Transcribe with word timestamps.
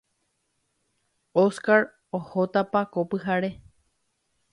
Óscar 1.43 1.83
ohótapa 2.19 2.81
ko 2.93 2.99
pyhare. 3.13 3.51